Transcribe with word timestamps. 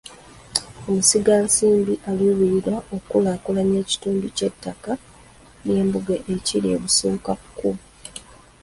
Musigansimbi 0.93 1.93
aluubirira 2.09 2.75
okukulaakulanya 2.95 3.77
ekitundu 3.83 4.25
ky’ettaka 4.37 4.91
ly’embuga 5.65 6.15
ekiri 6.33 6.67
ebusukka 6.75 7.33
kkubo. 7.41 7.81